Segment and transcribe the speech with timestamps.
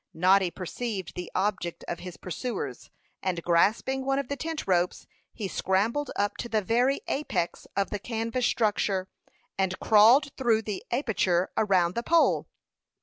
[0.15, 2.89] Noddy perceived the object of his pursuers,
[3.21, 7.91] and grasping one of the tent ropes, he scrambled up to the very apex of
[7.91, 9.09] the canvas structure,
[9.59, 12.47] and crawled through the aperture around the pole.